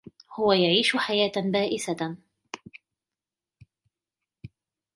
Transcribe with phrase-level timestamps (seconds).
[0.33, 2.17] هو يعيش حياة بائسة.